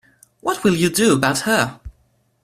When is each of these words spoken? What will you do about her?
What 0.39 0.63
will 0.63 0.73
you 0.73 0.89
do 0.89 1.13
about 1.13 1.41
her? 1.41 1.79